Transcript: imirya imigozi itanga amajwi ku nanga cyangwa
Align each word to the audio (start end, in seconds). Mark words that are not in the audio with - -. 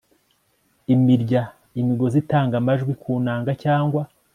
imirya 0.93 1.41
imigozi 1.79 2.17
itanga 2.23 2.53
amajwi 2.61 2.93
ku 3.01 3.11
nanga 3.25 3.51
cyangwa 3.63 4.01